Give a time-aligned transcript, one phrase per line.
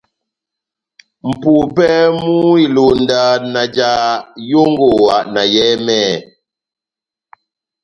[1.29, 1.87] Mʼpumpɛ
[2.21, 2.31] mú
[2.65, 3.21] ilonda
[3.53, 4.09] na jaha
[4.49, 6.13] yongowa na yɛhɛmɛhɛ,